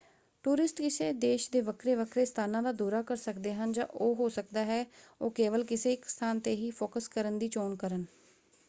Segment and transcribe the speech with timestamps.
[0.45, 4.29] Tourist ਕਿਸੇ ਦੇਸ਼ ਦੇ ਵੱਖਰੇ ਵੱਖਰੇ ਸਥਾਨਾਂ ਦਾ ਦੌਰਾ ਕਰ ਸਕਦੇ ਹਨ ਜਾਂ ਉਹ ਹੋ
[4.29, 4.83] ਸਕਦਾ ਹੈ
[5.21, 8.05] ਉਹ ਕੇਵਲ ਕਿਸੇ ਇੱਕ ਸਥਾਨ ‘ਤੇ ਹੀ ਫੋਕਸ ਕਰਨ ਦੀ ਚੋਣ ਕਰਨ।